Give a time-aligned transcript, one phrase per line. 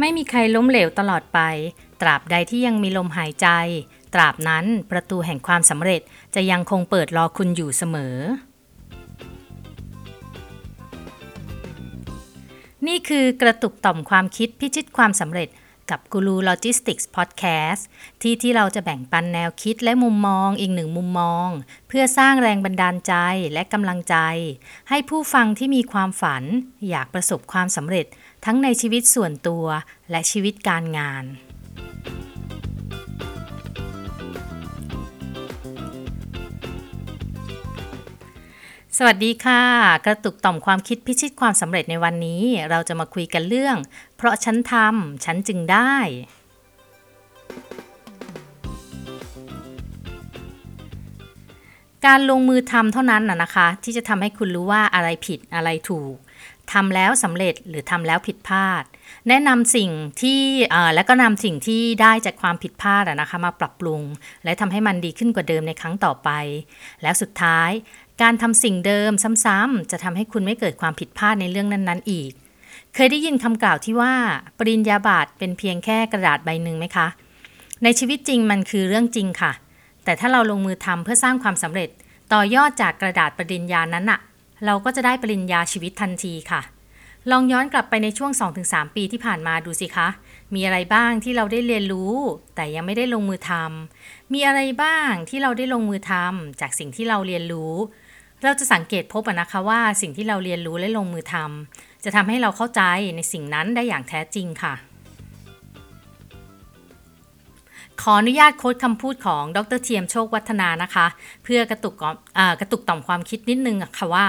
[0.00, 1.40] ไม่มีใครล้มเหลวตลอดไป
[2.00, 3.48] ตราบใดที่ยังมีลมหายใจ
[4.14, 6.00] ตราบนั้นประตูแห่งความสำเร็จ
[6.34, 8.16] จะยังคงเปิดรอคุณอยู่เสมอ
[12.86, 15.48] นี่คือกระตุกต่อมความคิดพิชิตความสำเร็จ
[15.90, 17.86] กับกูรูโลจิสติกส์พอดแคสต์
[18.22, 21.48] ที่ที่เราจะแบ่งปันแนวคิดและมุมมองอีกหนึ่งมุมมอง
[21.88, 23.14] เพื่อสร้างแรงบันดาลใจ
[23.52, 24.16] และกำลังใจ
[24.88, 26.42] ให้ผู้ฟังที่มีความฝัน
[26.88, 28.06] อยากประสบความสำเร็จ
[28.44, 29.64] ทั้งในชีวิตส่วนตัว
[30.10, 31.24] และชีวิตการงาน
[38.96, 39.62] สวัสดีค่ะ
[40.06, 43.76] กระตุกต่อมความคิดพิชิตความสำเร็จในวันนี้ เราจะมาคุยกันเรื่อง
[44.16, 45.94] เพราะฉันทำฉันจึงได้
[52.06, 56.14] การลงมือทำเท่านั้นนะนะคะ ที่จะทำให้คุณรู้ว่าอะไรผิดอะไรถูก
[56.72, 58.82] ทำแล้วสำเร็จหรือทำแล้วผิดพลาด
[59.28, 60.40] แนะนำสิ่งที่
[60.94, 64.02] และก็นำสิ่งที่ได้จากความผิดพลาดนะคะมาปรับปรุง
[64.44, 66.30] และทำให้มันดีขึ้นกว่าเดิมในครั้งต่อไป
[67.02, 67.70] แล้วสุดท้าย
[68.22, 69.10] การทำสิ่งเดิม
[69.44, 72.30] ซ้ำๆจะทำให้คุณไม่เกิดความผิดพลาดในเรื่องนั้นๆ อีก
[72.94, 74.14] เคยได้ยินคำกล่าวที่ว่า
[74.58, 77.06] ปริญญาบัตรเป็นเพียงแค่กระดาษใบหนึ่งไหมคะ
[77.82, 79.52] ในชีวิตจริงมันคือเรื่องจริงค่ะ
[80.04, 81.88] แต่ถ้าเราลงมือทำเพื่อสร้างความสำเร็จ
[82.32, 84.20] ต่อยอดจากกระดาษปริญญานั้นอะ
[84.66, 86.60] เราก็จะได้ปริญญาชีวิตทันทีค่ะ
[87.30, 88.32] ลองย้อนกลับไปในช่วง
[88.64, 90.08] 2-3 ปีที่ผ่านมาดูสิคะ
[90.54, 92.14] มีอะไรบ้างที่เราได้เรียนรู้
[92.54, 97.74] แต่ยังไม่ได้ลงมือทำมีอะไรบ้างที่เราได้ลงมือทำจากสิ่งที่เราเรียนรู้
[98.42, 102.82] เราจะสังเกตพบนะคะว่าสิ่งที่เราเรียนรู้และลงมือทำจะทำให้เราเข้าใจ
[103.16, 104.74] ในสิ่งนั้นได้อย่างแท้จริงค่ะ
[108.00, 111.06] ขออนุญาตโค้ดคำพูดของดรเทียมโชควัฒนานะคะ
[111.44, 111.94] เพื่อกระตุก
[112.60, 114.26] กระตุกต่อมความคิดนิดนึงค่ะว่า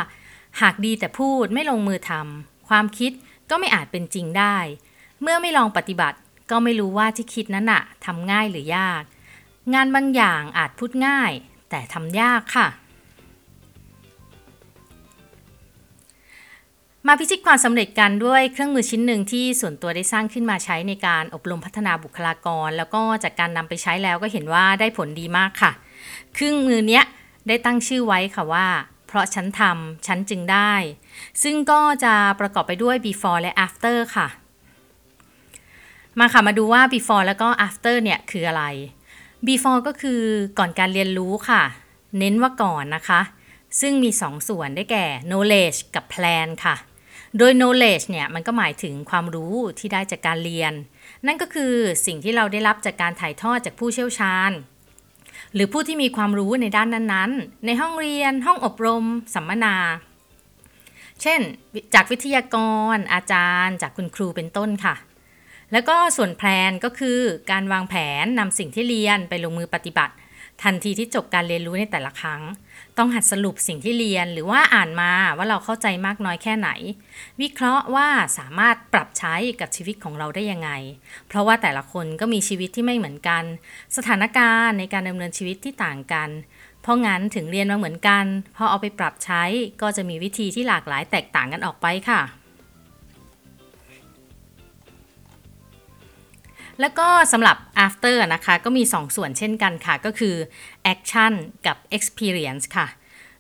[0.62, 3.12] หากดีแต่พูดไม่ลงมือทำความคิด
[3.50, 4.58] ก็ไม่อาจเป็นจริงได้
[5.22, 6.18] เมื่อไม่ลองปฏิบัติ
[6.52, 9.04] ก็ไม่รู้ว่าที่คิดนั้นอะทำง่ายหรือยาก
[9.74, 11.32] งานบางอย่างอาจพูดง่าย
[11.70, 12.68] แต่ทำยากค่ะ
[17.08, 25.72] มาพิชิตความสำเร็จกันด้วยเครื่องมือชิ้นหนึ่งที่ส่วนตัวได้สร้างขึ้นมาใช้ในการอบรมพัฒนาบุคลากร แล้วก็จากการนำไปใช้แล้วก็เห็นว่าได้ผลดีมากค่ะ
[26.34, 27.04] เครื่องมือเนี้ย
[27.48, 28.68] ได้ตั้งชื่อไว้ค่ะว่า
[29.12, 30.74] เพราะฉันทำฉันจึงได้
[31.44, 34.28] ซึ่งก็จะประกอบไปด้วย before และ after ค่ะ
[36.20, 38.64] มาค่ะมาดูว่า before แล้วก็ after เนี่ยคืออะไร
[39.48, 40.22] before ก็คือ
[40.60, 41.64] ก่อนการเรียนรู้ค่ะ
[42.20, 43.22] เน้นว่าก่อนนะคะ
[43.80, 46.76] ซึ่งมี2สส่วนได้แก่ knowledge กับ plan ค่ะ
[47.38, 50.74] โดย knowledge เนี่ยมันก็หมายถึงความรู้ที่ได้จากการเรียน
[51.26, 51.74] นั่นก็คือ
[52.06, 54.52] สิ่งที่เราได้รับจากการถ่ายทอดจากผู้เชี่ยวชาญ
[55.54, 59.76] หรือผู้ที่มีความรู้ในด้านนั้นๆ ในห้องเรียน ห้องอบรม สัมมนา
[61.22, 61.40] เช่น
[61.94, 62.56] จากวิทยาก
[62.96, 64.96] ร อาจารย์ จากคุณครูเป็นต้นค่ะ
[65.72, 67.20] แล้วก็ส่วนแพลนก็คือ
[67.52, 70.14] การวางแผนนำสิ่งที่เรียนไปลงมือปฏิบัติ
[70.64, 72.42] ทันทีที่จบการเรียนรู้ในแต่ละครั้ง
[72.98, 76.70] ต้องหัดสรุปสิ่งที่เรียนหรือว่าอ่านมาว่าเราเข้าใจมากน้อยแค่ไหน
[77.42, 78.08] วิเคราะห์ว่า
[78.38, 80.70] สามารถปรับใช้กับชีวิตของเราได้ยังไง
[81.28, 83.44] เพราะว่าแต่ละคนก็มีชีวิตที่ไม่เหมือนกัน
[83.98, 86.30] สถานการณ์ในการดำเนินชีวิตที่ต่างกัน
[86.82, 89.44] เพราะงั้นถึงเรียนมาเหมือนกันพอเอาไปปรับใช้
[89.82, 92.22] ก็จะมีวิธีที่หลากหลายแตกต่างกันออกไปค่ะ
[96.80, 100.36] แล้วก็สำหรับ after นะคะ ก็มี 2 ส่วนเช่นกันค่ะ ก็คือ
[100.94, 101.34] action
[101.66, 102.88] กับ experience ค่ะ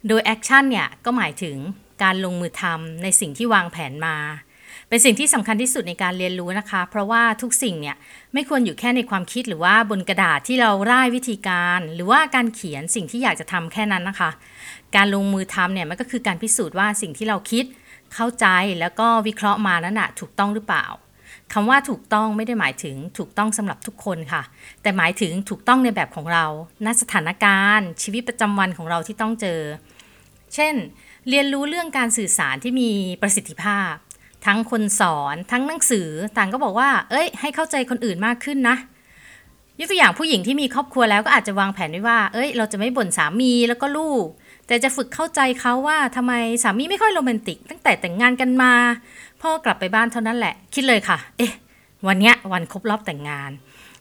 [0.07, 1.57] โดย action เนี่ย ก็หมายถึง
[2.03, 4.17] การลงมือทำในสิ่งที่วางแผนมา
[4.89, 7.95] เป็นสิ่งที่สำคัญที่สุดในการเรียนรู้นะคะ เพราะว่าทุกสิ่งเนี่ย
[8.33, 14.31] ไม่ควรอยู่แค่ในความคิดหรือว่าบนกระดาษที่เราร่ายวิธีการ หรือว่าการเขียนสิ่งที่อยากจะทำแค่นั้นนะคะ
[14.95, 17.65] การลงมือทำเนี่ยมันก็คือการพิสูจน์ว่าสิ่งที่เราคิด
[18.13, 18.45] เข้าใจ
[18.79, 20.85] แล้วก็วิเคราะห์มานั้นนะถูกต้องหรือเปล่า
[21.53, 24.41] คำว่าถูกต้องไม่ได้หมายถึงถูกต้องสำหรับทุกคนค่ะ
[24.81, 26.45] แต่หมายถึงถูกต้องในแบบของเรา
[26.85, 29.59] ณสถานการณ์ ชีวิตประจำวันของเราที่ต้องเจอ
[30.55, 30.73] เช่น
[31.29, 32.91] เรียนรู้เรื่องการสื่อสารที่มี
[33.21, 33.93] ประสิทธิภาพ
[34.45, 38.77] ทั้งคนสอนทั้งหนังสือต่างก็บอกว่า เอ้ย ให้เข้าใจคนอื่นมากขึ้นนะ
[39.79, 44.25] ยกตัวอย่างผู้หญิงที่มีครอบครัวแล้วก็อาจจะวางแผนไว้ว่า เอ้ย เราจะไม่บ่นสามีแล้วก็ลูก
[44.67, 48.73] แต่จะฝึกเข้าใจเขาว่าทำไมสามีไม่ค่อยโรแมนติก ตั้งแต่แต่งงานกันมา
[49.41, 51.53] พ่อกลับไปบ้านเท่านั้นแหละ คิดเลยค่ะ เอ๊ะ
[52.07, 53.51] วันเนี้ยวันครบรอบแต่งงาน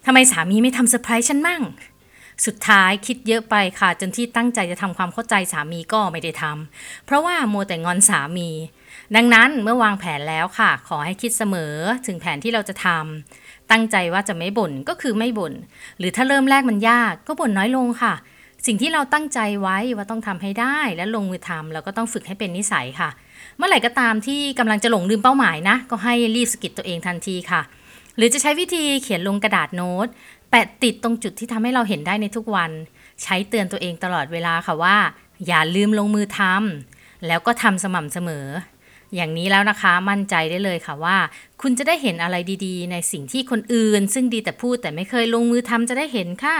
[0.07, 1.63] ทำไมสามีไม่ทำเซอร์ไพรส์ฉันมั่ง
[2.47, 8.49] สุดท้ายคิดเยอะไปค่ะ จนที่ตั้งใจจะทำความเข้าใจสามีก็ไม่ได้ทำเพราะว่าโมแต่งอนสามี
[9.17, 11.75] ดังนั้นเมื่อวางแผนแล้วค่ะ ขอให้คิดเสมอ
[12.07, 15.53] ถึงแผนที่เราจะทำตั้งใจว่าจะไม่บ่นก็คือไม่บ่น
[15.99, 18.15] หรือถ้าเริ่มแรกมันยากก็บ่นน้อยลงค่ะ
[18.67, 23.11] สิ่งที่เราตั้งใจไว้ว่าต้องทำให้ได้และลงมือทำเราก็ต้องฝึกให้เป็นนิสัยค่ะ
[23.57, 27.61] เมื่อไหร่ก็ตามที่กำลังจะหลงลืมเป้าหมายนะ ก็ให้รีบสกิดตัวเองทันทีค่ะ
[28.17, 30.07] หรือจะใช้วิธีเขียนลงกระดาษโน้ต
[30.51, 32.71] แปะติดตรงจุดที่ทำให้เราเห็นได้ในทุกวัน
[33.23, 34.97] ใช้เตือนตัวเองตลอดเวลาค่ะว่า
[35.47, 38.47] อย่าลืมลงมือทำแล้วก็ทำสม่ำเสมอ
[39.15, 41.17] อย่างนี้แล้วนะคะมั่นใจได้เลยค่ะว่า
[41.63, 42.37] คุณจะได้เห็นอะไร
[42.67, 46.59] ดีๆ ในสิ่งที่คนอื่น ซึ่งดีแต่พูดแต่ไม่เคยลงมือทำจะได้เห็นค่ะ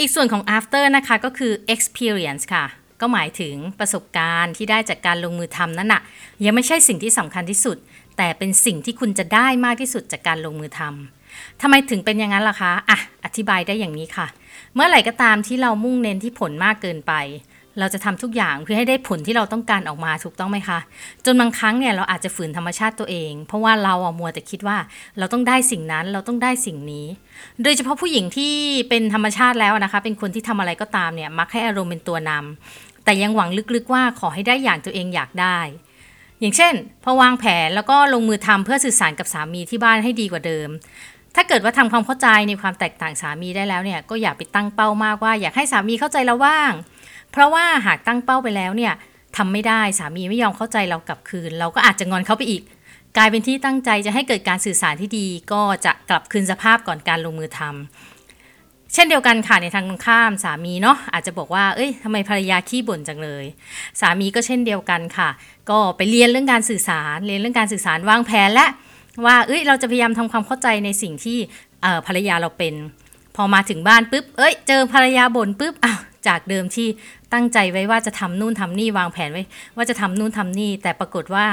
[0.00, 2.64] อีกส่วนของ after นะคะ ก็คือ experience ค่ะ
[3.00, 6.02] ก็หมายถึงประสบการณ์ที่ได้จากการลงมือทำนั่นน่ะ
[6.44, 7.76] ยังไม่ใช่สิ่งที่สำคัญที่สุด
[8.16, 14.26] แต่เป็นสิ่งที่คุณจะได้มากที่สุดจากการลงมือทำทำไมถึงเป็นอย่างนั้นล่ะคะอะอธิบายได้อย่างนี้ค่ะ
[14.74, 17.12] เมื่อไหร่ก็ตามที่เรามุ่งเน้นที่ผลมากเกินไป
[17.78, 20.78] เราจะทำทุกอย่างเพื่อให้ได้ผลที่เราต้องการออกมาถูกต้องไหมคะ
[21.24, 24.76] จนบางครั้งเนี่ยเราอาจจะฝืนธรรมชาติตัวเอง เพราะว่าเราอะมัวแต่คิดว่า
[25.18, 27.06] เราต้องได้สิ่งนั้นเราต้องได้สิ่งนี้
[27.62, 28.52] โดยเฉพาะผู้หญิงที่
[28.88, 35.58] เป็นธรรมชาติแล้วนะคะ เป็นคนที่ทำอะไรก็ตามเนี่ยมักให้อารมณ์เป็นตัวนำแต่ยังหวังลึกๆว่าขอให้ได้อย่างตัวเองอยากได้
[36.40, 36.74] อย่างเช่น
[37.04, 40.68] พอวางแผนแล้วก็ลงมือทำเพื่อสื่อสารกับสามีที่บ้านให้ดีกว่าเดิม
[41.34, 46.72] ถ้าเกิดว่าทำความเข้าใจในความแตกต่างสามีได้แล้วเนี่ย ก็อย่าไปตั้งเป้ามากว่า อยากให้สามีเข้าใจเราบ้าง
[47.32, 48.92] เพราะว่าหากตั้งเป้าไปแล้วเนี่ย
[49.36, 52.62] ทำไม่ได้สามีไม่ยอมเข้าใจเรากลับคืน เราก็อาจจะงอนเขาไปอีก
[53.16, 63.44] กลายเป็นที่ตั้งใจจะให้เกิดการสื่อสารที่ดี ก็จะกลับคืนสภาพก่อนการลงมือทำเช่นเดียวกันค่ะในทางตรงข้ามสามีเนาะอาจจะบอกว่าเอ้ยทำไมภรรยาขี้บ่นจังเลย
[64.00, 65.28] สามีก็เช่นเดียวกันค่ะ
[65.70, 68.66] ก็ไปเรียนเรื่องการสื่อสารเรียนเรื่องการสื่อสารวางแผนและ
[69.26, 71.38] ว่าเอ้ยเราจะพยายามทำความเข้าใจในสิ่งที่
[72.06, 72.74] ภรรยาเราเป็น
[73.36, 75.94] พอมาถึงบ้านปุ๊บเอ้ย เจอภรรยาบ่นปุ๊บอ้า
[76.28, 76.88] จากเดิมที่
[77.32, 79.42] ตั้งใจไว้ว่าจะทำนู่นทำนี่วางแผนไว้
[79.76, 81.46] ว่าจะทำนู่นทำนี่ แต่ปรากฏว่า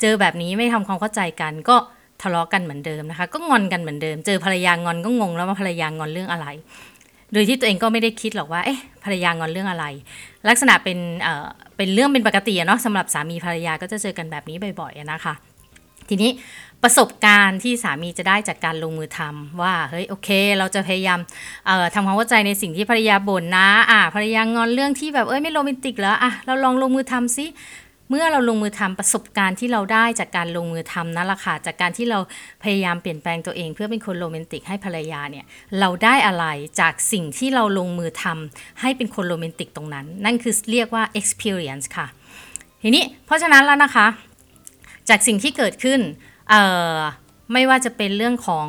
[0.00, 1.76] เจอแบบนี้ไม่ทำความเข้าใจกัน ก็
[2.22, 6.46] ทะเลาะกันเหมือนเดิมนะคะ ก็งอนกันเหมือนเดิม เจอภรรยางอนก็งงแล้วว่าภรรยางอนเรื่องอะไร
[7.32, 9.84] โดยที่ตัวเองก็ไม่ได้คิดหรอกว่าเอ๊ะภรรยางอนเรื่องอะไร
[10.48, 11.46] ลักษณะเป็นเอ่อ
[11.76, 15.34] เป็นเรื่องเป็นปกติเนาะสำหรับสามีภรรยาก็จะเจอกันแบบนี้บ่อยๆนะคะ
[16.08, 16.30] ทีนี้
[16.88, 20.28] ประสบการณ์ที่สามีจะได้จากการลงมือทำว่าเฮ้ยโอเค
[20.58, 21.20] เราจะพยายาม
[21.94, 27.46] ทำความเข้าใจในสิ่งที่ภรรยาบ่นนะอะภรรยางอนเรื่องที่แบบเอ้ยไม่โรแมนติกแล้วอะเราลองลงมือทำซิ
[28.10, 32.18] เมื่อเราลงมือทำประสบการณ์ที่เราได้จากการลงมือทำนั่นแหละค่ะจากการที่เรา
[32.62, 35.44] พยายามเปลี่ยนแปลงตัวเอง เพื่อเป็นคนโรแมนติกให้ภรรยาเนี่ย
[35.80, 36.46] เราได้อะไร
[36.80, 42.06] จากสิ่งที่เราลงมือทำให้เป็นคนโรแมนติกตรงนั้น นั่นคือเรียกว่า experience ค่ะ
[42.82, 44.06] ทีนี้เพราะฉะนั้นแล้วนะคะ
[45.08, 46.00] จากสิ่งที่เกิดขึ้น
[47.52, 48.66] ไม่ว่าจะเป็นเรื่องของ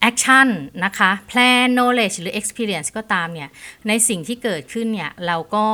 [0.00, 0.48] แอคชั่น
[0.84, 3.48] นะคะ plan knowledge หรือ experience ก็ตามเนี่ย
[3.88, 5.66] ในสิ่งที่เกิดขึ้นเนี่ย เราก็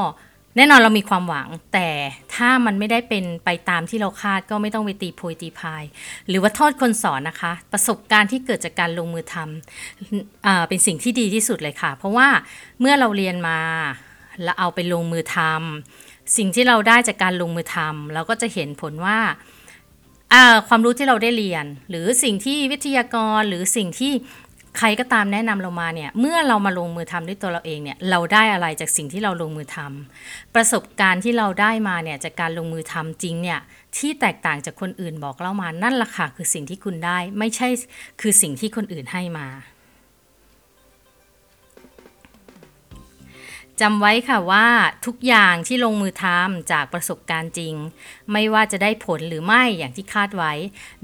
[0.57, 1.89] แน่นอนเรามีความหวัง แต่
[2.35, 5.85] ถ้ามันไม่ได้เป็นไปตามที่เราคาดก็ไม่ต้องไปตีโพยตีพาย
[6.29, 12.29] หรือว่าโทษคนสอนนะคะ ประสบการณ์ที่เกิดจากการลงมือทำเป็นสิ่งที่ดีที่สุดเลยค่ะ เพราะว่า
[12.81, 13.59] เมื่อเราเรียนมา
[14.43, 19.19] แล้วเอาไปลงมือทำสิ่งที่เราได้จากการลงมือทำเราก็จะเห็นผลว่า
[20.69, 24.12] ความรู้ที่เราได้เรียน หรือสิ่งที่วิทยากรหรือสิ่งที่
[24.79, 33.61] ใครก็ตามแนะนำเรามาเนี่ยเมื่อเรามาลงมือทำด้วยตัวเราเองเนี่ยเราได้อะไรจากสิ่งที่เราลงมือทำประสบการณ์ที่เราได้มาเนี่ยจากการลงมือทำจริงเนี่ย
[33.97, 37.69] ที่แตกต่างจากคนอื่นบอกเล่ามานั่นแหละค่ะคือสิ่งที่คุณได้ไม่ใช่
[38.21, 39.47] คือสิ่งที่คนอื่นให้มา
[43.81, 44.67] จำไว้ค่ะว่า
[45.06, 47.75] ทุกอย่างที่ลงมือทำจากประสบการณ์จริง
[48.33, 50.52] ไม่ว่าจะได้ผลหรือไม่อย่างที่คาดไว้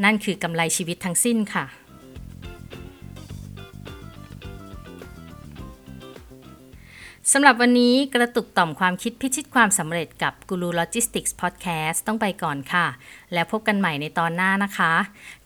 [0.05, 1.65] นั่นคือกำไรชีวิตทั้งสิ้นค่ะ
[7.35, 12.87] สำหรับวันนี้กระตุกต่อมความคิดพิชิตความสำเร็จกับกูรูโลจิสติกส์พอดแคสต์ต้องไปก่อนค่ะ
[13.33, 14.95] แล้วพบกันใหม่ในตอนหน้านะคะ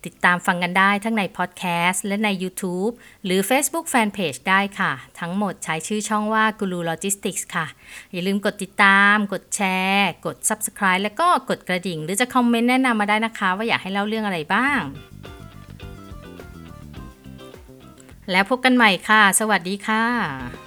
[0.04, 2.92] ติดตามฟังกันได้ทั้งในพอดแคสต์และใน YouTube
[3.24, 7.66] หรือ Facebook Fanpage ได้ค่ะ ทั้งหมดใช้ชื่อช่องว่ากูรูโลจิสติกส์ค่ะ
[8.12, 14.80] อย่าลืมกดติดตาม กดแชร์ กด Subscribe แล้วก็กดกระดิ่ง หรือจะคอมเมนต์แนะนำมาได้นะคะ ว่าอยากให้เล่าเรื่องอะไรบ้าง
[18.30, 20.63] แล้วพบกันใหม่ค่ะ สวัสดีค่ะ